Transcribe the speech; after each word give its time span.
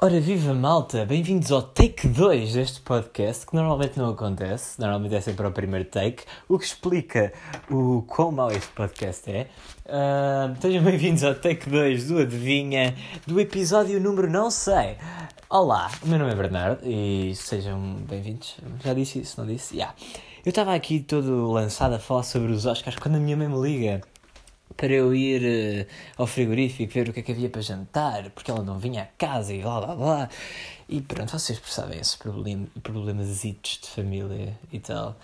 Ora, 0.00 0.20
viva 0.20 0.54
malta! 0.54 1.04
Bem-vindos 1.04 1.50
ao 1.50 1.60
take 1.60 2.06
2 2.06 2.52
deste 2.52 2.80
podcast, 2.82 3.44
que 3.44 3.56
normalmente 3.56 3.98
não 3.98 4.10
acontece, 4.10 4.80
normalmente 4.80 5.16
é 5.16 5.20
sempre 5.20 5.44
ao 5.44 5.50
primeiro 5.50 5.84
take, 5.86 6.22
o 6.48 6.56
que 6.56 6.64
explica 6.64 7.32
o 7.68 8.04
quão 8.06 8.30
mau 8.30 8.48
este 8.48 8.68
podcast 8.68 9.28
é. 9.28 9.48
Uh, 9.86 10.56
sejam 10.62 10.84
bem-vindos 10.84 11.24
ao 11.24 11.34
take 11.34 11.68
2 11.68 12.06
do 12.06 12.18
Adivinha, 12.20 12.94
do 13.26 13.40
episódio 13.40 14.00
número 14.00 14.30
não 14.30 14.52
sei. 14.52 14.96
Olá, 15.50 15.90
o 16.00 16.06
meu 16.06 16.20
nome 16.20 16.30
é 16.30 16.36
Bernardo 16.36 16.88
e 16.88 17.34
sejam 17.34 17.96
bem-vindos. 18.08 18.56
Já 18.84 18.94
disse 18.94 19.18
isso, 19.18 19.40
não 19.40 19.48
disse? 19.48 19.74
Yeah. 19.74 19.96
Eu 20.46 20.50
estava 20.50 20.76
aqui 20.76 21.00
todo 21.00 21.50
lançado 21.50 21.94
a 21.94 21.98
falar 21.98 22.22
sobre 22.22 22.52
os 22.52 22.66
Oscars 22.66 22.96
quando 22.96 23.16
a 23.16 23.18
minha 23.18 23.36
mãe 23.36 23.48
me 23.48 23.60
liga 23.60 24.00
para 24.78 24.92
eu 24.92 25.12
ir 25.12 25.42
uh, 25.42 25.86
ao 26.16 26.26
frigorífico 26.26 26.94
ver 26.94 27.08
o 27.08 27.12
que 27.12 27.18
é 27.18 27.22
que 27.22 27.32
havia 27.32 27.50
para 27.50 27.60
jantar, 27.60 28.30
porque 28.30 28.48
ela 28.48 28.62
não 28.62 28.78
vinha 28.78 29.02
a 29.02 29.06
casa 29.06 29.52
e 29.52 29.60
blá 29.60 29.80
blá 29.80 29.96
blá. 29.96 30.28
E 30.88 31.02
pronto, 31.02 31.32
vocês 31.32 31.58
percebem 31.58 31.98
esses 31.98 32.14
problem 32.14 32.68
problemas 32.82 33.28
de 33.82 33.88
família 33.90 34.56
e 34.72 34.78
tal, 34.78 35.16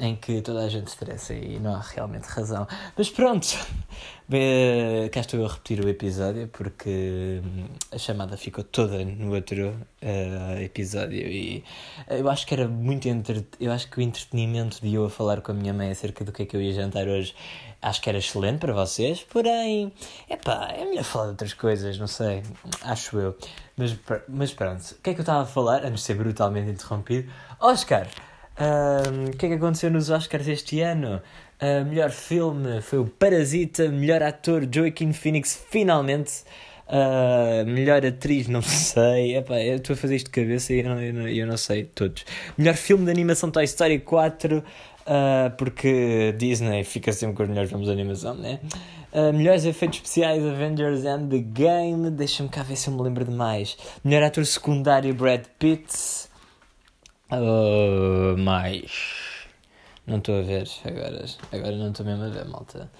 em 0.00 0.14
que 0.14 0.40
toda 0.42 0.64
a 0.64 0.68
gente 0.68 0.88
estressa 0.88 1.34
e 1.34 1.58
não 1.58 1.74
há 1.74 1.80
realmente 1.80 2.24
razão. 2.24 2.66
Mas 2.96 3.10
pronto, 3.10 3.46
Bem, 4.30 5.08
cá 5.08 5.20
estou 5.20 5.40
eu 5.40 5.46
a 5.46 5.48
repetir 5.48 5.82
o 5.82 5.88
episódio 5.88 6.48
porque 6.48 7.40
hum, 7.42 7.64
a 7.90 7.96
chamada 7.96 8.36
ficou 8.36 8.62
toda 8.62 9.02
no 9.02 9.34
outro 9.34 9.70
uh, 10.02 10.60
episódio 10.60 11.26
e 11.26 11.64
eu 12.10 12.28
acho 12.28 12.46
que 12.46 12.52
era 12.52 12.68
muito 12.68 13.08
entre... 13.08 13.46
eu 13.58 13.72
acho 13.72 13.90
que 13.90 13.98
o 13.98 14.02
entretenimento 14.02 14.82
de 14.82 14.92
eu 14.92 15.06
a 15.06 15.08
falar 15.08 15.40
com 15.40 15.52
a 15.52 15.54
minha 15.54 15.72
mãe 15.72 15.90
acerca 15.90 16.26
do 16.26 16.32
que 16.32 16.42
é 16.42 16.44
que 16.44 16.54
eu 16.54 16.60
ia 16.60 16.74
jantar 16.74 17.08
hoje 17.08 17.34
acho 17.80 18.02
que 18.02 18.08
era 18.10 18.18
excelente 18.18 18.58
para 18.58 18.74
vocês, 18.74 19.22
porém, 19.22 19.90
epá, 20.28 20.72
é 20.76 20.84
melhor 20.84 21.04
falar 21.04 21.24
de 21.24 21.30
outras 21.30 21.54
coisas, 21.54 21.98
não 21.98 22.06
sei, 22.06 22.42
acho 22.82 23.18
eu. 23.18 23.38
Mas, 23.78 23.96
mas 24.28 24.52
pronto, 24.52 24.82
o 24.92 24.94
que 24.96 25.08
é 25.08 25.14
que 25.14 25.20
eu 25.20 25.22
estava 25.22 25.42
a 25.42 25.46
falar, 25.46 25.86
antes 25.86 26.00
de 26.00 26.06
ser 26.06 26.14
brutalmente 26.14 26.70
interrompido? 26.70 27.32
Oscar! 27.58 28.06
O 28.58 29.36
que 29.36 29.46
é 29.46 29.48
que 29.50 29.54
aconteceu 29.54 29.90
nos 29.90 30.10
Oscars 30.10 30.48
este 30.48 30.80
ano? 30.80 31.22
Uh, 31.60 31.84
melhor 31.84 32.10
filme 32.10 32.80
foi 32.80 33.00
o 33.00 33.04
Parasita, 33.06 33.88
melhor 33.88 34.22
ator 34.22 34.66
Joaquin 34.72 35.12
Phoenix, 35.12 35.60
finalmente. 35.70 36.44
Uh, 36.88 37.66
melhor 37.66 38.04
atriz, 38.04 38.48
não 38.48 38.62
sei. 38.62 39.36
Epá, 39.36 39.60
eu 39.60 39.76
estou 39.76 39.94
a 39.94 39.96
fazer 39.96 40.16
isto 40.16 40.26
de 40.26 40.32
cabeça 40.32 40.72
e 40.72 40.80
eu 40.80 40.84
não, 40.84 41.02
eu, 41.02 41.14
não, 41.14 41.28
eu 41.28 41.46
não 41.46 41.56
sei 41.56 41.84
todos. 41.84 42.24
Melhor 42.56 42.74
filme 42.74 43.04
de 43.04 43.10
animação 43.10 43.50
Toy 43.50 43.64
Story 43.64 43.98
4. 44.00 44.58
Uh, 44.58 45.50
porque 45.56 46.34
Disney 46.36 46.84
fica 46.84 47.12
sempre 47.12 47.34
com 47.34 47.42
os 47.42 47.48
melhores 47.48 47.70
filmes 47.70 47.86
de 47.86 47.92
animação, 47.92 48.34
né? 48.34 48.60
Uh, 49.10 49.32
melhores 49.32 49.64
efeitos 49.64 49.98
especiais 49.98 50.44
Avengers 50.44 51.06
and 51.06 51.28
the 51.28 51.38
Game. 51.38 52.10
Deixa-me 52.10 52.48
cá 52.48 52.62
ver 52.62 52.76
se 52.76 52.88
eu 52.88 52.94
me 52.94 53.02
lembro 53.02 53.24
de 53.24 53.30
mais. 53.30 53.76
Melhor 54.04 54.22
ator 54.22 54.44
secundário 54.44 55.14
Brad 55.14 55.44
Pitt. 55.58 56.27
Uh, 57.30 58.36
mais. 58.38 59.46
Não 60.06 60.18
estou 60.18 60.38
a 60.38 60.42
ver 60.42 60.66
agora. 60.84 61.24
Agora 61.52 61.76
não 61.76 61.90
estou 61.90 62.06
mesmo 62.06 62.24
a 62.24 62.28
ver, 62.28 62.46
malta. 62.46 62.90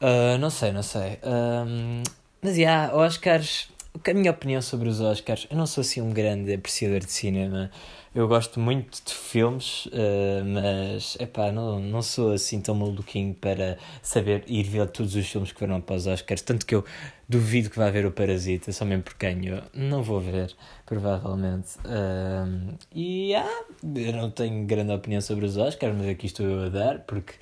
Uh, 0.00 0.36
não 0.38 0.50
sei, 0.50 0.72
não 0.72 0.82
sei. 0.82 1.18
Um, 1.22 2.02
mas 2.42 2.56
já, 2.56 2.60
yeah, 2.60 2.96
Oscars. 2.96 3.68
A 4.04 4.14
minha 4.14 4.30
opinião 4.30 4.60
sobre 4.60 4.88
os 4.88 5.00
Oscars, 5.00 5.46
eu 5.50 5.56
não 5.56 5.66
sou 5.66 5.80
assim 5.80 6.00
um 6.00 6.10
grande 6.10 6.52
apreciador 6.52 7.00
de 7.00 7.10
cinema. 7.10 7.70
Eu 8.14 8.28
gosto 8.28 8.60
muito 8.60 9.02
de 9.04 9.14
filmes, 9.14 9.86
uh, 9.86 10.44
mas 10.44 11.16
epá, 11.20 11.50
não, 11.50 11.80
não 11.80 12.02
sou 12.02 12.32
assim 12.32 12.60
tão 12.60 12.74
maluquinho 12.74 13.34
para 13.34 13.78
saber 14.02 14.44
ir 14.46 14.64
ver 14.64 14.88
todos 14.88 15.14
os 15.14 15.26
filmes 15.26 15.52
que 15.52 15.58
foram 15.58 15.80
para 15.80 15.96
os 15.96 16.06
Oscars. 16.06 16.42
Tanto 16.42 16.66
que 16.66 16.74
eu 16.74 16.84
duvido 17.28 17.70
que 17.70 17.78
vá 17.78 17.90
ver 17.90 18.06
o 18.06 18.10
Parasita, 18.10 18.72
só 18.72 18.84
mesmo 18.84 19.02
porque 19.02 19.26
ganho. 19.26 19.62
Não 19.72 20.02
vou 20.02 20.20
ver, 20.20 20.54
provavelmente. 20.84 21.76
Uh, 21.78 22.74
e 22.94 23.34
ah, 23.34 23.64
eu 23.82 24.12
não 24.12 24.30
tenho 24.30 24.66
grande 24.66 24.92
opinião 24.92 25.20
sobre 25.20 25.44
os 25.44 25.56
Oscars, 25.56 25.94
mas 25.96 26.08
aqui 26.08 26.26
estou 26.26 26.46
eu 26.46 26.64
a 26.64 26.68
dar, 26.68 26.98
porque 27.00 27.34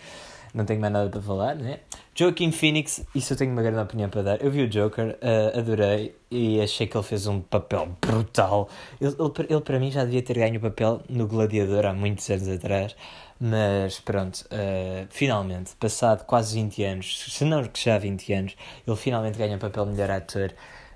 não 0.54 0.64
tenho 0.64 0.80
mais 0.80 0.92
nada 0.92 1.10
para 1.10 1.20
falar, 1.20 1.56
né? 1.56 1.80
Joaquin 2.16 2.52
Phoenix, 2.52 3.04
isso 3.12 3.32
eu 3.32 3.36
tenho 3.36 3.50
uma 3.50 3.62
grande 3.62 3.80
opinião 3.80 4.08
para 4.08 4.22
dar. 4.22 4.40
Eu 4.40 4.48
vi 4.48 4.62
o 4.62 4.68
Joker, 4.68 5.18
uh, 5.20 5.58
adorei 5.58 6.14
e 6.30 6.60
achei 6.60 6.86
que 6.86 6.96
ele 6.96 7.02
fez 7.04 7.26
um 7.26 7.40
papel 7.40 7.88
brutal. 8.00 8.68
Ele, 9.00 9.16
ele, 9.18 9.46
ele, 9.50 9.60
para 9.60 9.80
mim 9.80 9.90
já 9.90 10.04
devia 10.04 10.22
ter 10.22 10.34
ganho 10.34 10.56
o 10.56 10.60
papel 10.60 11.02
no 11.08 11.26
Gladiador 11.26 11.86
há 11.86 11.92
muitos 11.92 12.30
anos 12.30 12.48
atrás, 12.48 12.94
mas 13.40 13.98
pronto, 13.98 14.44
uh, 14.44 15.06
finalmente, 15.10 15.74
passado 15.74 16.24
quase 16.24 16.54
20 16.54 16.84
anos, 16.84 17.32
se 17.32 17.44
não 17.44 17.64
que 17.64 17.84
já 17.84 17.98
20 17.98 18.32
anos, 18.32 18.56
ele 18.86 18.96
finalmente 18.96 19.36
ganha 19.36 19.56
o 19.56 19.60
papel 19.60 19.84
de 19.84 19.90
melhor 19.90 20.10
ator. 20.12 20.52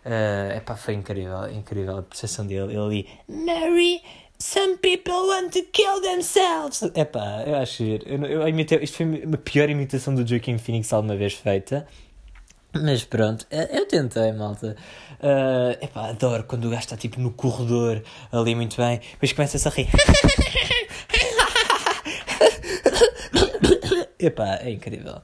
Uh, 0.07 0.57
epá, 0.57 0.77
foi 0.77 0.95
incrível, 0.95 1.51
incrível 1.51 1.99
a 1.99 2.03
percepção 2.03 2.47
dele. 2.47 2.75
Ele 2.75 2.79
ali, 2.79 3.09
Mary 3.29 4.01
Some 4.41 4.79
people 4.79 5.27
want 5.27 5.53
to 5.55 5.63
kill 5.63 6.01
themselves. 6.01 6.83
Epá, 6.95 7.43
eu 7.45 7.57
acho 7.57 7.79
que 7.79 8.01
eu, 8.07 8.25
eu 8.25 8.49
imitei, 8.49 8.79
isto 8.79 8.99
foi 8.99 9.25
a 9.25 9.37
pior 9.37 9.69
imitação 9.69 10.15
do 10.15 10.25
Joaquin 10.25 10.59
Phoenix 10.59 10.93
alguma 10.93 11.17
vez 11.17 11.35
feita. 11.35 11.89
Mas 12.73 13.03
pronto, 13.03 13.45
eu 13.51 13.87
tentei, 13.87 14.31
malta. 14.33 14.77
Uh, 15.21 15.85
epá, 15.85 16.11
adoro 16.11 16.45
quando 16.45 16.67
o 16.67 16.71
gajo 16.71 16.83
está 16.83 16.97
tipo 16.97 17.21
no 17.21 17.33
corredor 17.33 18.01
ali 18.31 18.55
muito 18.55 18.77
bem, 18.77 19.01
depois 19.11 19.33
começa-se 19.33 19.67
a 19.67 19.71
rir. 19.73 19.89
epá, 24.21 24.61
é 24.63 24.71
incrível. 24.71 25.21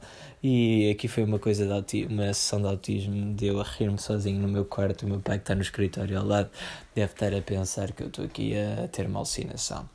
E 0.46 0.90
aqui 0.90 1.08
foi 1.08 1.24
uma 1.24 1.38
coisa 1.38 1.64
de 1.64 1.72
autismo, 1.72 2.12
uma 2.12 2.26
sessão 2.34 2.60
de 2.60 2.66
autismo, 2.66 3.32
de 3.32 3.46
eu 3.46 3.58
a 3.58 3.64
rir-me 3.64 3.98
sozinho 3.98 4.38
no 4.38 4.46
meu 4.46 4.66
quarto. 4.66 5.06
O 5.06 5.08
meu 5.08 5.18
pai, 5.18 5.38
que 5.38 5.44
está 5.44 5.54
no 5.54 5.62
escritório 5.62 6.18
ao 6.18 6.26
lado, 6.26 6.50
deve 6.94 7.10
estar 7.10 7.34
a 7.34 7.40
pensar 7.40 7.92
que 7.92 8.02
eu 8.02 8.08
estou 8.08 8.26
aqui 8.26 8.52
a 8.54 8.86
ter 8.88 9.06
uma 9.06 9.20
alucinação. 9.20 9.88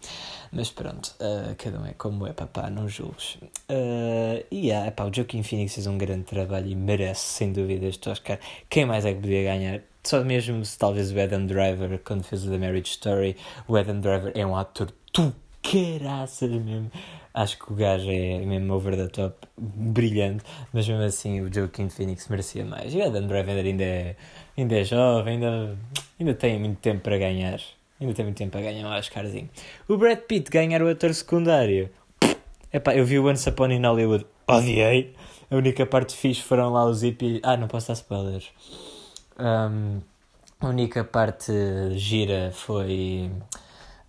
Mas 0.52 0.72
pronto, 0.72 1.14
uh, 1.20 1.54
cada 1.56 1.80
um 1.80 1.86
é 1.86 1.94
como 1.94 2.26
é, 2.26 2.34
papá, 2.34 2.68
não 2.68 2.90
julgues. 2.90 3.36
Uh, 3.70 4.44
e 4.50 4.70
yeah, 4.70 4.88
epá, 4.88 5.04
o 5.04 5.14
Joaquin 5.14 5.44
Phoenix 5.44 5.76
fez 5.76 5.86
um 5.86 6.00
grande 6.00 6.24
trabalho 6.24 6.66
e 6.68 6.74
merece, 6.74 7.28
sem 7.28 7.54
dúvida, 7.54 7.86
este 7.86 8.10
Oscar. 8.10 8.40
Quem 8.68 8.88
mais 8.88 9.06
é 9.06 9.14
que 9.14 9.20
podia 9.20 9.44
ganhar? 9.44 9.82
Só 10.04 10.24
mesmo 10.24 10.66
se 10.66 10.80
talvez 10.80 11.12
o 11.12 11.20
Adam 11.20 11.46
Driver, 11.46 12.00
quando 12.04 12.24
fez 12.24 12.44
o 12.44 12.50
The 12.50 12.58
Marriage 12.58 12.90
Story, 12.90 13.38
o 13.68 13.78
Adam 13.78 14.00
Driver 14.00 14.32
é 14.34 14.44
um 14.44 14.56
ator 14.56 14.92
tu 15.14 15.32
caraças 15.62 16.50
mesmo. 16.50 16.92
Acho 17.40 17.58
que 17.58 17.72
o 17.72 17.74
gajo 17.74 18.12
é 18.12 18.40
mesmo 18.40 18.74
over 18.74 18.98
the 18.98 19.08
top, 19.08 19.48
brilhante, 19.58 20.44
mas 20.74 20.86
mesmo 20.86 21.04
assim 21.04 21.40
o 21.40 21.50
Joaquin 21.50 21.88
Phoenix 21.88 22.28
merecia 22.28 22.66
mais. 22.66 22.94
E 22.94 22.98
o 22.98 23.06
Adam 23.06 23.26
Driver 23.28 23.56
ainda 23.56 23.82
é, 23.82 24.18
ainda 24.58 24.78
é 24.78 24.84
jovem, 24.84 25.36
ainda, 25.36 25.78
ainda 26.20 26.34
tem 26.34 26.60
muito 26.60 26.80
tempo 26.80 27.00
para 27.00 27.18
ganhar. 27.18 27.62
Ainda 27.98 28.14
tem 28.14 28.26
muito 28.26 28.38
tempo 28.38 28.52
para 28.52 28.60
ganhar 28.60 28.86
um 28.86 28.94
Oscarzinho. 28.94 29.50
O 29.88 29.96
Brad 29.96 30.20
Pitt 30.20 30.52
ganhar 30.52 30.82
o 30.82 30.90
ator 30.90 31.14
secundário. 31.14 31.90
Epá, 32.74 32.94
eu 32.94 33.06
vi 33.06 33.18
o 33.18 33.26
Once 33.26 33.48
Upon 33.48 33.72
in 33.72 33.86
Hollywood, 33.86 34.26
odiei. 34.46 35.16
A 35.50 35.56
única 35.56 35.86
parte 35.86 36.18
fixe 36.18 36.42
foram 36.42 36.74
lá 36.74 36.84
os 36.84 37.04
hippies. 37.04 37.40
Ah, 37.42 37.56
não 37.56 37.70
posso 37.70 37.88
dar 37.88 37.94
spoilers. 37.94 38.50
Um, 39.40 40.02
a 40.60 40.68
única 40.68 41.06
parte 41.06 41.54
gira 41.94 42.52
foi. 42.54 43.32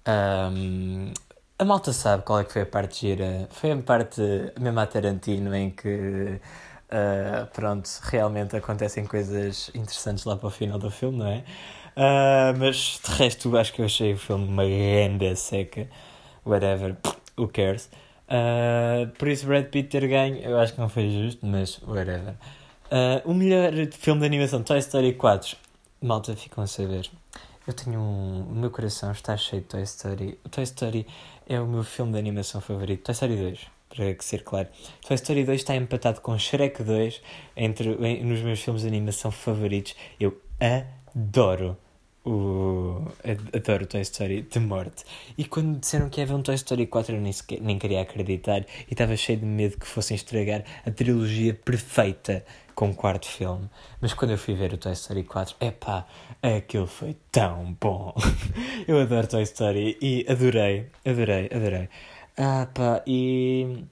Um, 0.04 1.12
a 1.60 1.65
malta 1.65 1.93
sabe 1.93 2.22
qual 2.22 2.41
é 2.41 2.44
que 2.44 2.54
foi 2.54 2.62
a 2.62 2.66
parte 2.66 3.06
gira. 3.06 3.47
Foi 3.50 3.71
a 3.71 3.76
parte, 3.76 4.22
mesmo 4.59 4.81
a 4.81 4.87
Tarantino, 4.87 5.54
em 5.54 5.69
que, 5.71 6.41
uh, 6.91 7.47
pronto, 7.53 7.87
realmente 8.04 8.56
acontecem 8.56 9.04
coisas 9.04 9.71
interessantes 9.75 10.25
lá 10.25 10.37
para 10.38 10.47
o 10.47 10.50
final 10.50 10.78
do 10.78 10.91
filme, 10.91 11.19
não 11.19 11.26
é? 11.26 11.44
Uh, 11.94 12.59
mas 12.59 12.98
de 13.04 13.12
resto, 13.12 13.54
acho 13.59 13.75
que 13.75 13.82
eu 13.82 13.84
achei 13.84 14.15
o 14.15 14.16
filme 14.16 14.48
uma 14.48 14.65
grande 14.65 15.37
seca. 15.37 15.87
Whatever, 16.47 16.97
who 17.37 17.47
cares? 17.48 17.91
Uh, 18.27 19.10
por 19.19 19.28
isso, 19.28 19.44
Brad 19.44 19.66
Pitt 19.66 19.91
ter 19.91 20.09
ganho, 20.09 20.38
eu 20.38 20.59
acho 20.59 20.72
que 20.72 20.81
não 20.81 20.88
foi 20.88 21.10
justo, 21.10 21.44
mas 21.44 21.78
whatever. 21.86 22.36
O 23.27 23.34
melhor 23.34 23.71
filme 23.92 24.21
de 24.21 24.27
animação, 24.27 24.63
Toy 24.63 24.78
Story 24.78 25.13
4. 25.13 25.59
Malta, 26.01 26.34
ficam 26.34 26.65
a 26.65 26.66
saber. 26.66 27.10
Eu 27.70 27.74
tenho 27.74 28.00
um. 28.00 28.48
O 28.50 28.52
meu 28.52 28.68
coração 28.68 29.12
está 29.12 29.36
cheio 29.36 29.62
de 29.62 29.68
Toy 29.68 29.82
Story. 29.84 30.36
O 30.44 30.48
Toy 30.48 30.64
Story 30.64 31.06
é 31.48 31.60
o 31.60 31.68
meu 31.68 31.84
filme 31.84 32.10
de 32.10 32.18
animação 32.18 32.60
favorito. 32.60 33.04
Toy 33.04 33.12
Story 33.12 33.36
2, 33.36 33.60
para 33.88 34.16
ser 34.18 34.42
claro. 34.42 34.66
Toy 35.06 35.14
Story 35.14 35.44
2 35.44 35.60
está 35.60 35.76
empatado 35.76 36.20
com 36.20 36.36
Shrek 36.36 36.82
2 36.82 37.22
entre, 37.56 37.90
em, 38.04 38.24
nos 38.24 38.40
meus 38.40 38.60
filmes 38.60 38.82
de 38.82 38.88
animação 38.88 39.30
favoritos. 39.30 39.94
Eu 40.18 40.36
adoro 40.58 41.76
o. 42.24 43.06
Adoro 43.54 43.86
Toy 43.86 44.00
Story 44.02 44.42
de 44.42 44.58
morte. 44.58 45.04
E 45.36 45.44
quando 45.44 45.78
disseram 45.78 46.08
que 46.08 46.20
ia 46.20 46.24
haver 46.24 46.34
um 46.34 46.42
Toy 46.42 46.54
Story 46.54 46.86
4, 46.86 47.14
eu 47.14 47.20
nem, 47.20 47.32
sequer, 47.32 47.60
nem 47.60 47.78
queria 47.78 48.02
acreditar 48.02 48.60
e 48.60 48.92
estava 48.92 49.16
cheio 49.16 49.38
de 49.38 49.46
medo 49.46 49.78
que 49.78 49.86
fossem 49.86 50.14
estragar 50.14 50.64
a 50.84 50.90
trilogia 50.90 51.54
perfeita 51.54 52.44
com 52.74 52.90
o 52.90 52.94
quarto 52.94 53.26
filme. 53.26 53.68
Mas 54.00 54.14
quando 54.14 54.32
eu 54.32 54.38
fui 54.38 54.54
ver 54.54 54.72
o 54.72 54.78
Toy 54.78 54.92
Story 54.92 55.24
4, 55.24 55.56
epá, 55.60 56.06
aquilo 56.42 56.86
foi 56.86 57.16
tão 57.30 57.76
bom. 57.80 58.14
eu 58.88 58.98
adoro 59.00 59.26
Toy 59.26 59.42
Story 59.42 59.98
e 60.00 60.24
adorei, 60.28 60.86
adorei, 61.04 61.50
adorei. 61.52 61.88
Ah, 62.36 62.68
pá, 62.72 63.02
e. 63.06 63.84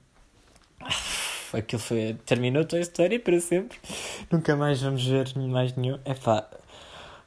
Aquilo 1.53 1.81
foi. 1.81 2.15
Terminou 2.25 2.63
Toy 2.63 2.81
Story 2.81 3.17
para 3.17 3.39
sempre. 3.39 3.77
Nunca 4.31 4.55
mais 4.55 4.81
vamos 4.81 5.05
ver 5.05 5.35
mais 5.35 5.75
nenhum. 5.75 5.99
Epá, 6.05 6.47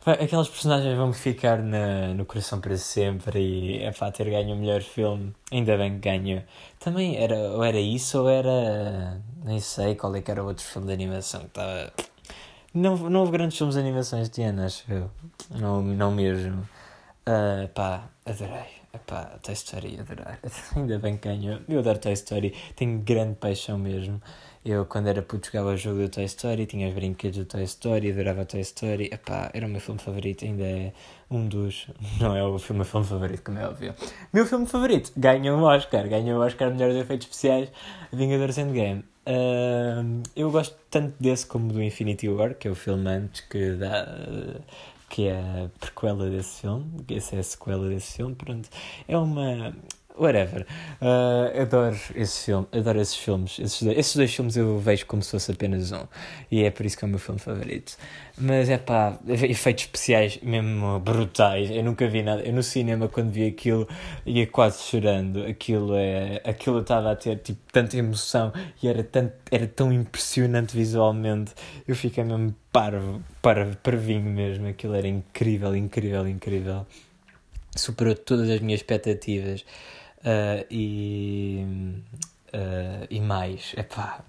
Aquelas 0.04 0.48
personagens 0.48 0.96
vão 0.96 1.12
ficar 1.12 1.62
na, 1.62 2.08
no 2.08 2.26
coração 2.26 2.60
para 2.60 2.76
sempre 2.76 3.38
e 3.38 3.82
é 3.84 3.92
pá, 3.92 4.10
ter 4.10 4.28
ganho 4.28 4.56
o 4.56 4.58
melhor 4.58 4.82
filme, 4.82 5.32
ainda 5.50 5.76
bem 5.76 5.92
que 5.92 6.08
ganhou. 6.08 6.42
Também 6.80 7.16
era, 7.16 7.36
ou 7.36 7.62
era 7.62 7.78
isso 7.78 8.20
ou 8.20 8.28
era. 8.28 9.20
Nem 9.44 9.60
sei 9.60 9.94
qual 9.94 10.14
é 10.16 10.20
que 10.20 10.28
era 10.30 10.42
o 10.42 10.48
outro 10.48 10.64
filme 10.64 10.88
de 10.88 10.92
animação 10.92 11.42
que 11.42 11.46
estava. 11.46 11.92
Não, 12.74 12.96
não 12.96 13.20
houve 13.20 13.32
grandes 13.32 13.56
filmes 13.56 13.76
de 13.76 13.80
animações 13.80 14.28
de 14.28 14.42
ano, 14.42 14.64
acho 14.64 14.92
eu. 14.92 15.08
Não, 15.50 15.80
não 15.80 16.10
mesmo. 16.10 16.68
Uh, 17.28 17.68
pá, 17.68 18.08
adorei. 18.26 18.82
Epá, 18.94 19.38
Toy 19.42 19.54
Story, 19.54 19.98
adorar. 20.00 20.38
Ainda 20.76 20.98
bem 20.98 21.16
que 21.16 21.28
ganhou. 21.28 21.60
Eu 21.68 21.78
adoro 21.78 21.98
Toy 21.98 22.12
Story, 22.12 22.54
tenho 22.76 22.98
grande 22.98 23.36
paixão 23.36 23.78
mesmo. 23.78 24.20
Eu, 24.64 24.86
quando 24.86 25.08
era 25.08 25.20
puto, 25.22 25.48
jogava 25.48 25.70
o 25.70 25.76
jogo 25.76 26.02
do 26.02 26.08
Toy 26.08 26.24
Story, 26.24 26.66
tinha 26.66 26.86
os 26.86 26.94
brinquedos 26.94 27.38
do 27.38 27.44
Toy 27.44 27.64
Story, 27.64 28.12
adorava 28.12 28.44
Toy 28.44 28.60
Story. 28.60 29.10
Epá, 29.12 29.50
era 29.52 29.66
o 29.66 29.68
meu 29.68 29.80
filme 29.80 30.00
favorito, 30.00 30.44
ainda 30.44 30.62
é 30.62 30.92
um 31.28 31.48
dos. 31.48 31.88
Não 32.20 32.36
é 32.36 32.44
o 32.44 32.56
filme, 32.60 32.84
filme 32.84 33.04
favorito, 33.04 33.42
como 33.42 33.58
é 33.58 33.66
óbvio. 33.66 33.92
Meu 34.32 34.46
filme 34.46 34.66
favorito 34.66 35.10
ganhou 35.16 35.58
um 35.58 35.64
Oscar, 35.64 36.08
ganhou 36.08 36.40
o 36.40 36.46
Oscar 36.46 36.70
Melhores 36.70 36.94
Efeitos 36.94 37.26
Especiais, 37.26 37.72
Vingadores 38.12 38.56
Endgame. 38.56 39.04
Uh, 39.26 40.22
eu 40.36 40.48
gosto 40.52 40.76
tanto 40.88 41.14
desse 41.18 41.44
como 41.44 41.72
do 41.72 41.82
Infinity 41.82 42.28
War, 42.28 42.54
que 42.54 42.68
é 42.68 42.70
o 42.70 42.76
filme 42.76 43.08
antes 43.08 43.40
que 43.40 43.72
dá. 43.72 44.06
Que 45.08 45.26
é 45.26 45.34
a 45.40 45.68
prequela 45.78 46.30
desse 46.30 46.62
filme, 46.62 46.86
essa 47.10 47.36
é 47.36 47.40
a 47.40 47.42
sequela 47.42 47.86
desse 47.86 48.14
filme, 48.16 48.34
pronto, 48.34 48.66
é 49.06 49.18
uma, 49.18 49.76
whatever, 50.18 50.66
uh, 51.00 51.60
adoro 51.60 51.96
esse 52.14 52.46
filme, 52.46 52.66
adoro 52.72 53.00
esses 53.00 53.16
filmes, 53.16 53.58
esses 53.58 53.82
dois, 53.82 53.98
esses 53.98 54.16
dois 54.16 54.34
filmes 54.34 54.56
eu 54.56 54.78
vejo 54.78 55.06
como 55.06 55.22
se 55.22 55.30
fosse 55.30 55.52
apenas 55.52 55.92
um, 55.92 56.06
e 56.50 56.64
é 56.64 56.70
por 56.70 56.86
isso 56.86 56.96
que 56.96 57.04
é 57.04 57.06
o 57.06 57.10
meu 57.10 57.18
filme 57.18 57.40
favorito, 57.40 57.96
mas 58.38 58.68
é 58.68 58.78
pá, 58.78 59.18
efeitos 59.28 59.84
especiais 59.84 60.38
mesmo 60.42 60.98
brutais, 61.00 61.70
eu 61.70 61.82
nunca 61.82 62.06
vi 62.08 62.22
nada, 62.22 62.42
eu 62.42 62.52
no 62.52 62.62
cinema 62.62 63.08
quando 63.08 63.30
vi 63.30 63.46
aquilo 63.46 63.88
ia 64.26 64.46
quase 64.46 64.82
chorando, 64.82 65.44
aquilo 65.44 65.94
é, 65.94 66.40
aquilo 66.44 66.80
estava 66.80 67.12
a 67.12 67.16
ter 67.16 67.38
tipo 67.38 67.60
tanta 67.72 67.96
emoção 67.96 68.52
e 68.82 68.88
era, 68.88 69.02
tanto, 69.02 69.34
era 69.50 69.66
tão 69.66 69.92
impressionante 69.92 70.76
visualmente, 70.76 71.52
eu 71.86 71.96
fiquei 71.96 72.24
mesmo 72.24 72.54
parvo, 72.72 73.22
parvo, 73.42 73.76
parvinho 73.76 74.30
mesmo. 74.30 74.66
Aquilo 74.66 74.94
era 74.94 75.06
incrível, 75.06 75.76
incrível, 75.76 76.26
incrível. 76.26 76.86
Superou 77.76 78.14
todas 78.14 78.48
as 78.48 78.60
minhas 78.60 78.80
expectativas. 78.80 79.64
Uh, 80.22 80.64
e, 80.70 81.66
uh, 82.54 83.06
e 83.10 83.20
mais, 83.20 83.74
epá, 83.76 84.20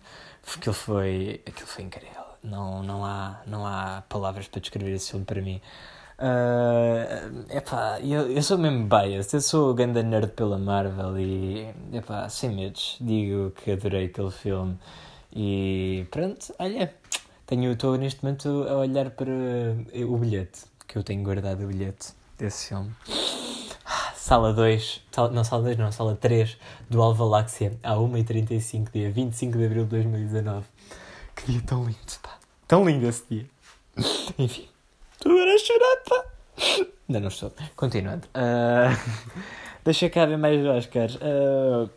aquilo 0.56 0.74
foi, 0.74 1.42
aquilo 1.46 1.68
foi 1.68 1.84
incrível. 1.84 2.24
Não, 2.44 2.82
não, 2.84 3.06
há, 3.06 3.42
não 3.46 3.66
há 3.66 4.04
palavras 4.10 4.48
para 4.48 4.60
descrever 4.60 4.92
esse 4.92 5.12
filme 5.12 5.26
para 5.26 5.42
mim. 5.42 5.62
Uh, 6.18 7.46
epá, 7.50 8.00
eu, 8.02 8.32
eu 8.32 8.42
sou 8.42 8.58
mesmo 8.58 8.88
biased, 8.88 9.34
eu 9.34 9.42
sou 9.42 9.72
o 9.72 9.74
ganda 9.74 10.02
nerd 10.02 10.32
pela 10.32 10.58
Marvel 10.58 11.20
e 11.20 11.74
epá, 11.92 12.28
sem 12.30 12.52
medos, 12.56 12.98
digo 13.02 13.52
que 13.52 13.72
adorei 13.72 14.06
aquele 14.06 14.32
filme 14.32 14.78
e 15.36 16.06
pronto, 16.12 16.54
olha, 16.60 16.94
tenho, 17.46 17.72
estou 17.72 17.98
neste 17.98 18.24
momento 18.24 18.66
a 18.70 18.78
olhar 18.78 19.10
para 19.12 19.32
o 20.08 20.18
bilhete, 20.18 20.62
que 20.88 20.98
eu 20.98 21.04
tenho 21.04 21.24
guardado 21.24 21.64
o 21.64 21.68
bilhete 21.68 22.14
desse 22.38 22.70
filme. 22.70 22.92
Sala 24.24 24.54
2, 24.54 25.02
não, 25.34 25.44
sala 25.44 25.64
2 25.64 25.78
não, 25.78 25.92
sala 25.92 26.16
3 26.16 26.58
do 26.90 27.02
Alvaláxia, 27.02 27.78
à 27.84 27.96
1h35, 27.96 28.90
dia 28.90 29.12
25 29.12 29.58
de 29.58 29.66
abril 29.66 29.84
de 29.84 29.90
2019. 29.90 30.66
Que 31.36 31.52
dia 31.52 31.62
tão 31.68 31.84
lindo, 31.84 31.98
pá. 32.22 32.38
Tão 32.66 32.86
lindo 32.86 33.06
esse 33.06 33.22
dia. 33.30 33.46
Enfim, 34.40 34.66
agora 35.26 35.54
a 35.54 35.58
chorar, 35.58 35.98
pá. 36.08 36.26
Ainda 37.10 37.20
não 37.20 37.28
estou. 37.28 37.52
Continuando. 37.76 38.26
Uh, 38.28 38.98
deixa 39.84 40.10
cá 40.10 40.26
ver 40.26 40.38
mais 40.38 40.66
Oscars. 40.66 41.16
Uh, 41.16 41.90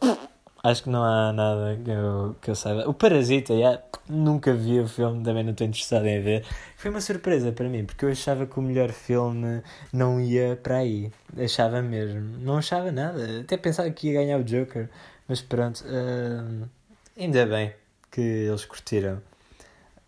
Acho 0.66 0.82
que 0.82 0.90
não 0.90 1.04
há 1.04 1.32
nada 1.32 1.78
que 1.84 1.88
eu, 1.88 2.36
que 2.42 2.50
eu 2.50 2.56
saiba. 2.56 2.88
O 2.90 2.92
Parasita, 2.92 3.52
yeah, 3.52 3.80
nunca 4.08 4.52
vi 4.52 4.80
o 4.80 4.88
filme, 4.88 5.22
também 5.22 5.44
não 5.44 5.52
estou 5.52 5.64
interessado 5.64 6.06
em 6.06 6.20
ver. 6.20 6.44
Foi 6.76 6.90
uma 6.90 7.00
surpresa 7.00 7.52
para 7.52 7.68
mim, 7.68 7.84
porque 7.84 8.04
eu 8.04 8.10
achava 8.10 8.46
que 8.46 8.58
o 8.58 8.62
melhor 8.62 8.90
filme 8.90 9.62
não 9.92 10.20
ia 10.20 10.58
para 10.60 10.78
aí. 10.78 11.12
Achava 11.38 11.80
mesmo. 11.80 12.20
Não 12.40 12.56
achava 12.56 12.90
nada. 12.90 13.42
Até 13.42 13.56
pensava 13.56 13.88
que 13.92 14.08
ia 14.08 14.14
ganhar 14.14 14.40
o 14.40 14.42
Joker. 14.42 14.88
Mas 15.28 15.40
pronto, 15.40 15.84
uh, 15.84 16.68
ainda 17.16 17.46
bem 17.46 17.72
que 18.10 18.20
eles 18.20 18.64
curtiram. 18.64 19.22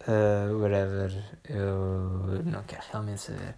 Uh, 0.08 0.61
whatever, 0.61 1.22
eu 1.49 2.43
não 2.44 2.64
quero 2.64 2.82
realmente 2.90 3.20
saber. 3.20 3.54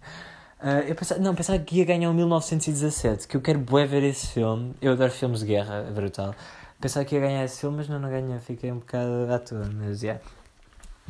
Uh, 0.61 0.87
eu 0.87 0.93
pensava, 0.93 1.19
não, 1.19 1.33
pensava 1.33 1.57
que 1.57 1.77
ia 1.77 1.85
ganhar 1.85 2.11
o 2.11 2.13
1917, 2.13 3.27
que 3.27 3.35
eu 3.35 3.41
quero 3.41 3.57
bué 3.57 3.87
ver 3.87 4.03
esse 4.03 4.27
filme. 4.27 4.75
Eu 4.79 4.91
adoro 4.91 5.11
filmes 5.11 5.39
de 5.39 5.47
guerra, 5.47 5.85
é 5.87 5.91
brutal. 5.91 6.35
Pensava 6.81 7.05
que 7.05 7.15
ia 7.15 7.21
ganhar 7.21 7.45
esse 7.45 7.61
filme, 7.61 7.77
mas 7.77 7.87
não, 7.87 7.99
não 7.99 8.09
ganhei. 8.09 8.39
Fiquei 8.39 8.71
um 8.71 8.79
bocado 8.79 9.31
à 9.31 9.37
toa, 9.37 9.69
mas. 9.71 10.01
Yeah. 10.01 10.21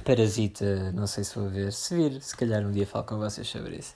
Parasita, 0.04 0.92
não 0.92 1.08
sei 1.08 1.24
se 1.24 1.40
vou 1.40 1.48
ver. 1.48 1.72
Se 1.72 1.96
vir, 1.96 2.22
se 2.22 2.36
calhar 2.36 2.62
um 2.62 2.72
dia 2.72 2.86
falo 2.86 3.06
com 3.06 3.18
vocês 3.18 3.48
sobre 3.48 3.78
isso. 3.78 3.96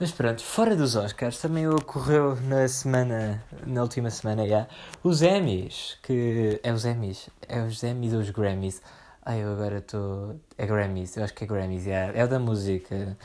Mas 0.00 0.12
pronto, 0.12 0.42
fora 0.42 0.76
dos 0.76 0.96
Oscars, 0.96 1.40
também 1.40 1.68
ocorreu 1.68 2.36
na 2.42 2.68
semana, 2.68 3.42
na 3.66 3.82
última 3.82 4.10
semana, 4.10 4.42
já, 4.42 4.48
yeah, 4.48 4.70
os 5.02 5.22
Emmys, 5.22 5.98
que 6.02 6.60
é 6.62 6.72
os 6.72 6.84
Emmys, 6.84 7.28
é 7.48 7.60
os 7.62 7.82
Emmys 7.82 8.14
ou 8.14 8.20
os 8.20 8.30
Grammys. 8.30 8.80
Ai, 9.24 9.42
eu 9.42 9.52
agora 9.52 9.78
estou, 9.78 10.40
é 10.56 10.66
Grammys, 10.66 11.16
eu 11.16 11.24
acho 11.24 11.34
que 11.34 11.42
é 11.42 11.46
Grammys, 11.48 11.84
yeah, 11.84 12.16
é 12.16 12.24
o 12.24 12.28
da 12.28 12.38
música. 12.38 13.16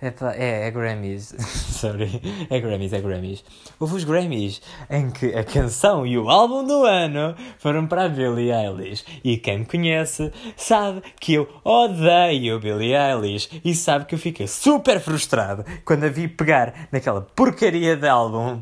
É, 0.00 0.12
é, 0.34 0.66
é 0.66 0.70
Grammys. 0.70 1.34
Sorry. 1.40 2.20
É 2.50 2.60
Grammys, 2.60 2.92
é 2.92 3.00
Grammys. 3.00 3.42
Houve 3.80 3.96
os 3.96 4.04
Grammys 4.04 4.60
em 4.90 5.10
que 5.10 5.34
a 5.34 5.42
canção 5.42 6.06
e 6.06 6.18
o 6.18 6.28
álbum 6.28 6.64
do 6.64 6.84
ano 6.84 7.34
foram 7.58 7.86
para 7.86 8.04
a 8.04 8.08
Billie 8.08 8.52
Eilish. 8.52 9.04
E 9.24 9.38
quem 9.38 9.60
me 9.60 9.64
conhece 9.64 10.30
sabe 10.54 11.02
que 11.18 11.34
eu 11.34 11.48
odeio 11.64 12.60
Billie 12.60 12.94
Eilish 12.94 13.62
e 13.64 13.74
sabe 13.74 14.04
que 14.04 14.14
eu 14.14 14.18
fiquei 14.18 14.46
super 14.46 15.00
frustrado 15.00 15.64
quando 15.84 16.04
a 16.04 16.08
vi 16.08 16.28
pegar 16.28 16.88
naquela 16.92 17.22
porcaria 17.22 17.96
de 17.96 18.06
álbum 18.06 18.60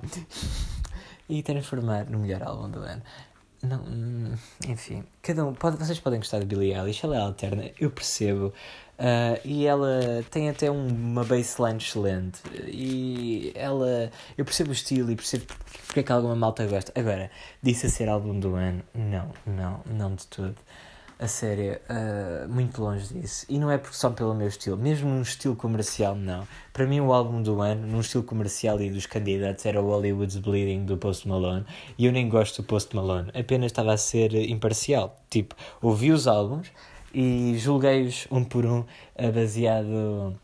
e 1.28 1.42
transformar 1.42 2.08
no 2.08 2.20
melhor 2.20 2.44
álbum 2.44 2.70
do 2.70 2.78
ano. 2.78 3.02
Não, 3.64 3.82
hum, 3.82 4.34
enfim, 4.68 5.04
cada 5.22 5.44
um, 5.44 5.54
pode, 5.54 5.76
vocês 5.78 5.98
podem 5.98 6.18
gostar 6.18 6.40
de 6.40 6.44
Billie 6.44 6.74
Eilish, 6.74 7.04
ela 7.04 7.16
é 7.16 7.20
alterna, 7.20 7.70
eu 7.80 7.90
percebo. 7.90 8.52
Uh, 8.96 9.40
e 9.44 9.66
ela 9.66 10.24
tem 10.30 10.48
até 10.48 10.70
um, 10.70 10.86
uma 10.86 11.24
baseline 11.24 11.78
excelente. 11.78 12.40
E 12.66 13.52
ela. 13.54 14.10
Eu 14.38 14.44
percebo 14.44 14.70
o 14.70 14.72
estilo 14.72 15.10
e 15.10 15.16
percebo 15.16 15.46
porque 15.86 16.00
é 16.00 16.02
que 16.02 16.12
alguma 16.12 16.36
malta 16.36 16.66
gosta. 16.66 16.92
Agora, 16.94 17.30
disse 17.62 17.86
a 17.86 17.90
ser 17.90 18.08
álbum 18.08 18.38
do 18.38 18.54
ano? 18.54 18.82
Não, 18.94 19.30
não, 19.46 19.80
não 19.86 20.14
de 20.14 20.26
tudo. 20.26 20.56
A 21.16 21.28
sério, 21.28 21.78
uh, 21.88 22.48
muito 22.52 22.82
longe 22.82 23.14
disso. 23.14 23.46
E 23.48 23.58
não 23.58 23.70
é 23.70 23.78
porque 23.78 23.96
só 23.96 24.10
pelo 24.10 24.34
meu 24.34 24.48
estilo, 24.48 24.76
mesmo 24.76 25.08
num 25.08 25.22
estilo 25.22 25.54
comercial, 25.54 26.16
não. 26.16 26.46
Para 26.72 26.86
mim, 26.86 26.98
o 27.00 27.12
álbum 27.12 27.40
do 27.40 27.60
ano, 27.60 27.86
num 27.86 28.00
estilo 28.00 28.24
comercial 28.24 28.80
e 28.80 28.90
dos 28.90 29.06
candidatos, 29.06 29.64
era 29.64 29.80
o 29.80 29.86
Hollywood's 29.90 30.36
Bleeding 30.36 30.84
do 30.84 30.96
Post 30.96 31.28
Malone. 31.28 31.64
E 31.96 32.06
eu 32.06 32.12
nem 32.12 32.28
gosto 32.28 32.62
do 32.62 32.66
Post 32.66 32.96
Malone, 32.96 33.30
apenas 33.32 33.66
estava 33.66 33.92
a 33.92 33.96
ser 33.96 34.34
imparcial. 34.34 35.16
Tipo, 35.30 35.54
ouvi 35.80 36.10
os 36.10 36.26
álbuns 36.26 36.72
e 37.14 37.54
julguei-os 37.58 38.26
um 38.30 38.42
por 38.42 38.66
um, 38.66 38.84
eh, 39.14 39.30
baseado 39.30 40.36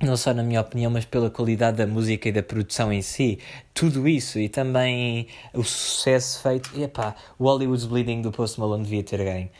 não 0.00 0.16
só 0.16 0.32
na 0.32 0.42
minha 0.44 0.60
opinião, 0.60 0.90
mas 0.92 1.04
pela 1.04 1.28
qualidade 1.28 1.76
da 1.76 1.86
música 1.86 2.28
e 2.28 2.32
da 2.32 2.42
produção 2.42 2.92
em 2.92 3.02
si. 3.02 3.40
Tudo 3.74 4.06
isso 4.08 4.38
e 4.38 4.48
também 4.48 5.26
o 5.52 5.64
sucesso 5.64 6.40
feito. 6.40 6.70
E 6.74 6.84
epá, 6.84 7.16
o 7.38 7.44
Hollywood's 7.44 7.84
Bleeding 7.84 8.22
do 8.22 8.30
Post 8.30 8.60
Malone 8.60 8.84
devia 8.84 9.02
ter 9.02 9.18
ganho. 9.24 9.50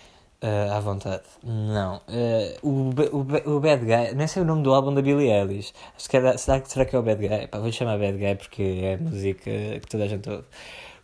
Uh, 0.40 0.72
à 0.72 0.78
vontade. 0.78 1.24
Não. 1.42 1.96
Uh, 2.06 2.58
o, 2.62 3.50
o, 3.50 3.56
o 3.56 3.60
Bad 3.60 3.84
Guy, 3.84 4.14
nem 4.14 4.26
sei 4.28 4.42
o 4.42 4.44
nome 4.44 4.62
do 4.62 4.72
álbum 4.72 4.94
da 4.94 5.02
Billie 5.02 5.32
Eilish. 5.32 5.74
Acho 5.96 6.08
que 6.08 6.16
é 6.16 6.36
será, 6.36 6.64
será 6.64 6.84
que 6.84 6.94
é 6.94 6.98
o 6.98 7.02
Bad 7.02 7.26
Guy? 7.26 7.42
Epá, 7.42 7.58
vou 7.58 7.72
chamar 7.72 7.98
Bad 7.98 8.16
Guy 8.16 8.36
porque 8.36 8.62
é 8.62 8.94
a 8.94 8.98
música 8.98 9.50
que 9.80 9.88
toda 9.88 10.04
a 10.04 10.06
gente 10.06 10.30
ouve. 10.30 10.44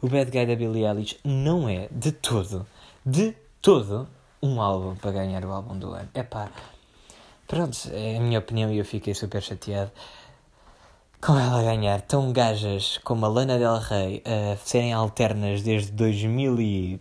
O 0.00 0.09
Bad 0.09 0.31
Guy 0.31 0.47
da 0.47 0.55
Billie 0.55 0.87
Eilish 0.87 1.19
não 1.25 1.69
é 1.69 1.88
de 1.91 2.12
todo, 2.12 2.64
de 3.05 3.35
todo, 3.61 4.07
um 4.41 4.61
álbum 4.61 4.95
para 4.95 5.11
ganhar 5.11 5.45
o 5.45 5.50
álbum 5.50 5.76
do 5.79 5.93
ano. 5.93 6.09
É 6.14 6.23
pá, 6.23 6.49
pronto, 7.49 7.76
é 7.91 8.19
a 8.19 8.21
minha 8.21 8.38
opinião 8.38 8.71
e 8.71 8.79
eu 8.79 8.85
fiquei 8.85 9.14
super 9.14 9.43
chateado 9.43 9.91
com 11.21 11.38
ela 11.38 11.62
ganhar. 11.62 12.03
Tão 12.03 12.33
gajas 12.33 13.00
como 13.03 13.25
a 13.25 13.29
Lana 13.29 13.59
Del 13.59 13.79
Rey 13.79 14.23
a 14.25 14.57
serem 14.59 14.93
alternas 14.93 15.62
desde 15.62 15.91
2000 15.91 16.61
e 16.61 17.00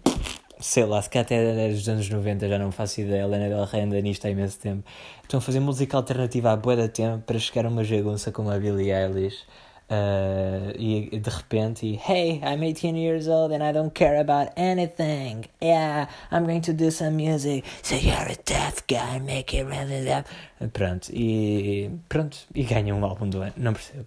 sei 0.64 0.86
lá, 0.86 1.02
se 1.02 1.10
cá 1.10 1.22
até 1.22 1.70
dos 1.70 1.88
anos 1.90 2.10
90 2.10 2.48
já 2.48 2.58
não 2.58 2.72
faço 2.72 3.02
ideia. 3.02 3.26
A 3.26 3.28
Lana 3.28 3.50
Del 3.50 3.66
Rey 3.66 3.82
anda 3.82 4.02
nisto 4.02 4.26
há 4.26 4.30
imenso 4.30 4.60
tempo. 4.60 4.84
Estão 5.22 5.38
a 5.38 5.42
fazer 5.42 5.60
música 5.60 5.98
alternativa 5.98 6.52
à 6.52 6.56
boa 6.56 6.76
da 6.76 6.88
tempo 6.88 7.24
para 7.26 7.38
chegar 7.38 7.66
a 7.66 7.70
uma 7.70 7.84
jagunça 7.84 8.32
como 8.32 8.50
a 8.50 8.58
Billie 8.58 8.92
Eilish. 8.92 9.44
Uh, 9.90 10.74
e 10.80 11.20
de 11.20 11.30
repente, 11.30 12.00
hey, 12.08 12.42
I'm 12.42 12.62
18 12.62 12.96
years 12.96 13.28
old 13.28 13.54
and 13.54 13.62
I 13.62 13.74
don't 13.74 13.94
care 13.94 14.18
about 14.20 14.54
anything. 14.56 15.46
Yeah, 15.62 16.08
I'm 16.32 16.46
going 16.46 16.62
to 16.62 16.74
do 16.74 16.90
some 16.90 17.18
music. 17.18 17.66
So 17.84 17.96
you're 17.96 18.32
a 18.32 18.36
deaf 18.46 18.88
guy, 18.88 19.20
make 19.20 19.54
it 19.54 19.66
really 19.66 20.06
deaf. 20.06 20.26
Pronto, 20.72 21.12
e 21.14 21.92
pronto, 22.08 22.38
e 22.56 22.64
ganha 22.64 22.96
um 22.96 23.04
álbum 23.04 23.30
do 23.30 23.42
ano, 23.42 23.54
não 23.58 23.74
percebo. 23.74 24.06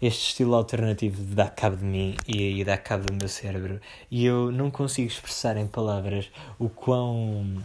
Este 0.00 0.28
estilo 0.28 0.54
alternativo 0.54 1.22
dá 1.34 1.48
cabo 1.48 1.76
de 1.76 1.84
mim 1.84 2.16
e, 2.26 2.60
e 2.60 2.64
dá 2.64 2.76
cabo 2.78 3.06
do 3.06 3.14
meu 3.14 3.28
cérebro 3.28 3.80
e 4.10 4.24
eu 4.24 4.52
não 4.52 4.70
consigo 4.70 5.08
expressar 5.08 5.56
em 5.56 5.66
palavras 5.66 6.30
o 6.58 6.68
quão 6.68 7.56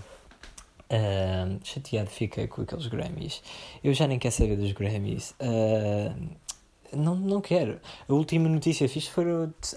uh, 0.93 1.59
chateado 1.63 2.09
fiquei 2.09 2.47
com 2.47 2.63
aqueles 2.63 2.87
Grammys. 2.87 3.41
Eu 3.83 3.93
já 3.93 4.07
nem 4.07 4.17
quero 4.17 4.33
saber 4.33 4.55
dos 4.55 4.71
Grammys. 4.71 5.35
Uh, 5.39 6.29
não, 6.95 7.15
não 7.15 7.41
quero. 7.41 7.79
A 8.07 8.13
última 8.13 8.47
notícia 8.49 8.87
fixe 8.87 9.09
foi. 9.09 9.25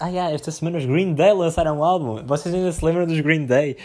Ah, 0.00 0.08
yeah, 0.08 0.32
esta 0.32 0.50
semana 0.50 0.78
os 0.78 0.86
Green 0.86 1.14
Day 1.14 1.32
lançaram 1.32 1.78
um 1.78 1.84
álbum. 1.84 2.24
Vocês 2.26 2.54
ainda 2.54 2.72
se 2.72 2.84
lembram 2.84 3.06
dos 3.06 3.20
Green 3.20 3.46
Day? 3.46 3.76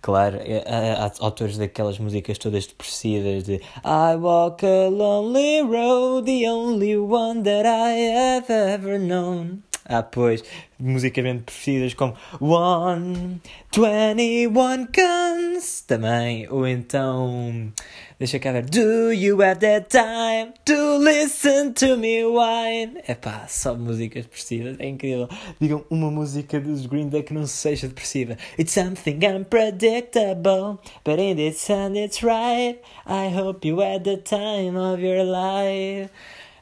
Claro, 0.00 0.38
é, 0.40 0.62
há, 0.94 1.10
autores 1.20 1.58
daquelas 1.58 1.98
músicas 1.98 2.38
todas 2.38 2.66
depressivas 2.66 3.44
de 3.44 3.56
I 3.84 4.16
walk 4.16 4.64
a 4.64 4.88
lonely 4.88 5.60
road, 5.62 6.24
the 6.24 6.48
only 6.48 6.96
one 6.96 7.42
that 7.42 7.66
I 7.66 7.98
have 8.12 8.52
ever 8.52 8.98
known. 8.98 9.67
Ah, 9.88 10.02
pois, 10.02 10.44
musicamente 10.78 11.44
preferidas 11.44 11.94
como 11.94 12.14
One, 12.40 13.40
Twenty 13.72 14.46
One 14.46 14.86
Guns 14.92 15.80
também, 15.80 16.46
ou 16.50 16.66
então 16.66 17.72
Deixa 18.18 18.40
cá 18.40 18.50
ver. 18.50 18.64
Do 18.64 19.12
you 19.12 19.40
have 19.42 19.60
that 19.60 19.90
time 19.90 20.52
to 20.64 20.98
listen 20.98 21.72
to 21.74 21.96
me 21.96 22.24
whine? 22.24 22.98
É 23.06 23.16
só 23.46 23.76
músicas 23.76 24.24
depressivas. 24.24 24.76
É 24.80 24.88
incrível. 24.88 25.28
Digam 25.60 25.84
uma 25.88 26.10
música 26.10 26.58
dos 26.58 26.84
Green 26.86 27.08
Day 27.08 27.22
que 27.22 27.32
não 27.32 27.46
seja 27.46 27.86
depressiva. 27.86 28.36
It's 28.58 28.72
something 28.72 29.20
unpredictable, 29.24 30.80
but 31.04 31.20
in 31.20 31.36
this 31.36 31.60
sound 31.60 31.96
it's 31.96 32.24
right. 32.24 32.80
I 33.06 33.28
hope 33.28 33.64
you 33.64 33.80
had 33.80 34.02
the 34.02 34.16
time 34.16 34.76
of 34.76 35.00
your 35.00 35.22
life. 35.22 36.10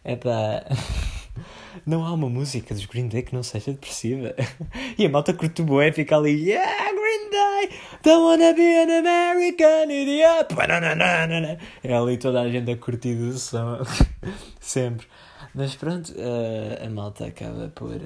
É. 0.04 1.06
Não 1.86 2.04
há 2.04 2.12
uma 2.12 2.28
música 2.28 2.74
dos 2.74 2.84
Green 2.84 3.06
Day 3.06 3.22
que 3.22 3.32
não 3.32 3.44
seja 3.44 3.70
depressiva. 3.70 4.34
E 4.98 5.06
a 5.06 5.08
malta 5.08 5.32
curte 5.32 5.62
bué, 5.62 5.92
fica 5.92 6.16
ali, 6.16 6.50
yeah, 6.50 6.90
Green 6.90 7.30
Day, 7.30 7.78
don't 8.02 8.24
wanna 8.24 8.52
be 8.54 8.76
an 8.82 8.90
American 8.90 9.90
idiot. 9.90 10.48
É 11.84 11.94
ali 11.94 12.16
toda 12.18 12.40
a 12.40 12.48
gente 12.48 12.72
a 12.72 12.76
curtir 12.76 13.16
o 13.16 13.32
som. 13.38 13.78
Sempre. 14.58 15.06
Mas 15.54 15.76
pronto, 15.76 16.12
uh, 16.12 16.84
a 16.84 16.90
malta 16.90 17.26
acaba 17.26 17.68
por. 17.68 18.00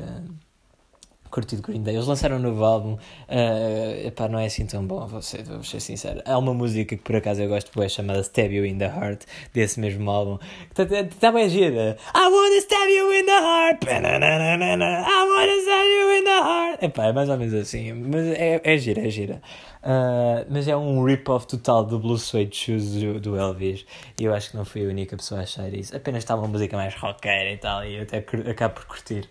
Curtido 1.31 1.63
Green 1.63 1.83
Day. 1.83 1.95
Eles 1.95 2.07
lançaram 2.07 2.37
um 2.37 2.41
novo 2.41 2.65
álbum, 2.65 2.95
uh, 2.95 4.07
epá, 4.07 4.29
não 4.29 4.39
é 4.39 4.47
assim 4.47 4.67
tão 4.67 4.85
bom, 4.85 5.07
vou 5.07 5.23
ser, 5.23 5.43
vou 5.45 5.63
ser 5.63 5.81
sincero. 5.81 6.21
Há 6.25 6.37
uma 6.39 6.53
música 6.53 6.97
que 6.97 7.03
por 7.03 7.17
acaso 7.17 7.43
eu 7.43 7.49
gosto 7.49 7.71
bem, 7.79 7.89
chamada 7.89 8.21
Stab 8.21 8.53
You 8.53 8.67
in 8.67 8.79
the 8.79 8.87
Heart, 8.87 9.23
desse 9.53 9.81
mesmo 9.81 10.11
álbum, 10.11 10.39
está 10.71 10.85
tá 11.19 11.33
bem 11.33 11.49
gira. 11.49 11.97
I 12.15 12.29
wanna 12.29 12.61
stab 12.61 12.89
you 12.89 13.13
in 13.13 13.27
the 13.27 13.33
heart, 13.33 13.85
I 13.85 15.29
wanna 15.29 15.57
stab 15.61 15.85
you 15.87 16.19
in 16.19 16.25
the 16.25 16.41
heart. 16.41 16.83
Epá, 16.83 17.07
é 17.07 17.13
mais 17.13 17.29
ou 17.29 17.37
menos 17.37 17.55
assim, 17.55 17.93
mas 17.93 18.27
é, 18.27 18.61
é 18.65 18.79
gira, 18.79 19.07
é 19.07 19.11
gira. 19.11 19.43
Uh, 19.83 20.45
mas 20.51 20.69
é 20.69 20.77
um 20.77 21.03
rip-off 21.03 21.47
total 21.47 21.85
do 21.85 21.99
Blue 21.99 22.19
Suede 22.19 22.55
Shoes 22.55 22.93
do, 22.93 23.19
do, 23.19 23.39
Elvis 23.39 23.87
e 24.21 24.25
eu 24.25 24.35
acho 24.35 24.51
que 24.51 24.57
não 24.59 24.65
fui 24.65 24.85
a 24.85 24.89
única 24.89 25.17
pessoa 25.17 25.41
a 25.41 25.45
achar 25.45 25.73
isso. 25.73 25.97
Apenas 25.97 26.23
estava 26.23 26.43
uma 26.43 26.49
música 26.49 26.77
mais 26.77 26.95
rockera 26.95 27.51
e 27.51 27.57
tal, 27.57 27.85
e 27.85 27.97
eu 27.97 28.03
até 28.03 28.19
acabo 28.51 28.75
por 28.75 28.85
curtir. 28.85 29.27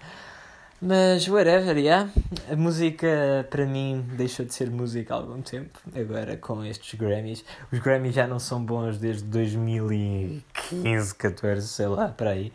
Mas, 0.82 1.28
whatever, 1.28 1.78
yeah. 1.78 2.10
A 2.50 2.56
música, 2.56 3.46
para 3.50 3.66
mim, 3.66 4.06
deixou 4.16 4.46
de 4.46 4.54
ser 4.54 4.72
música 4.72 5.14
há 5.14 5.18
algum 5.18 5.42
tempo. 5.42 5.78
Agora, 5.94 6.38
com 6.38 6.64
estes 6.64 6.98
Grammys. 6.98 7.44
Os 7.70 7.80
Grammys 7.80 8.16
já 8.16 8.26
não 8.26 8.40
são 8.40 8.64
bons 8.64 8.98
desde 8.98 9.24
2015, 9.26 11.16
14, 11.16 11.68
sei 11.68 11.88
lá, 11.88 12.08
para 12.08 12.30
aí. 12.30 12.54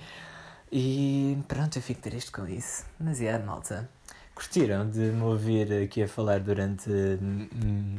E 0.73 1.37
pronto, 1.47 1.77
eu 1.77 1.83
fico 1.83 2.01
triste 2.01 2.31
com 2.31 2.49
isso. 2.49 2.87
Mas, 2.99 3.21
yeah, 3.21 3.45
malta. 3.45 3.91
Curtiram 4.35 4.89
de 4.89 5.01
me 5.01 5.23
ouvir 5.23 5.71
aqui 5.85 6.03
a 6.03 6.09
falar 6.09 6.41
durante, 6.41 6.91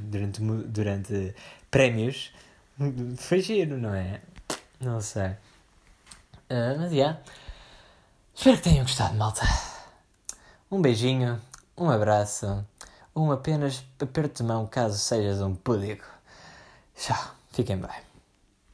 durante, 0.09 0.41
durante 0.41 1.35
prémios? 1.69 2.33
Foi 3.17 3.41
giro, 3.41 3.77
não 3.77 3.93
é? 3.93 4.21
Não 4.81 4.99
sei. 4.99 5.29
Uh, 6.49 6.79
mas, 6.79 6.91
yeah. 6.91 7.19
Espero 8.33 8.57
que 8.57 8.63
tenham 8.63 8.83
gostado, 8.83 9.15
malta. 9.15 9.43
Um 10.69 10.81
beijinho, 10.81 11.39
um 11.77 11.91
abraço, 11.91 12.65
um 13.15 13.31
apenas 13.31 13.85
aperto 13.99 14.41
de 14.41 14.49
mão 14.49 14.65
caso 14.65 14.97
sejas 14.97 15.39
um 15.39 15.53
pudico. 15.53 16.05
Tchau, 16.95 17.35
fiquem 17.51 17.77
bem. 17.77 18.04